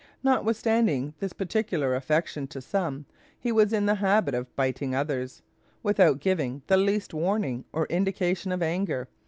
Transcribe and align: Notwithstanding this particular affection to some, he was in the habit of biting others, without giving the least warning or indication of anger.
Notwithstanding 0.23 1.13
this 1.19 1.31
particular 1.31 1.93
affection 1.93 2.47
to 2.47 2.59
some, 2.59 3.05
he 3.39 3.51
was 3.51 3.71
in 3.71 3.85
the 3.85 3.93
habit 3.93 4.33
of 4.33 4.55
biting 4.55 4.95
others, 4.95 5.43
without 5.83 6.19
giving 6.19 6.63
the 6.65 6.77
least 6.77 7.13
warning 7.13 7.65
or 7.71 7.85
indication 7.85 8.51
of 8.51 8.63
anger. 8.63 9.09